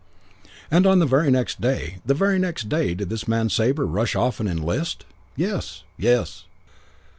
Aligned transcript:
"And 0.71 0.87
on 0.87 0.97
the 0.97 1.05
very 1.05 1.29
next 1.29 1.61
day, 1.61 1.99
the 2.03 2.15
very 2.15 2.39
next 2.39 2.67
day, 2.69 2.95
did 2.95 3.09
this 3.09 3.27
man 3.27 3.49
Sabre 3.51 3.85
rush 3.85 4.15
off 4.15 4.39
and 4.39 4.49
enlist? 4.49 5.05
'Yes. 5.35 5.83
Yes.' 5.95 6.45